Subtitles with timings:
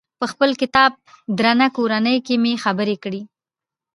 [0.19, 0.91] په خپل کتاب
[1.37, 3.21] درنه کورنۍ کې مې خبرې کړي.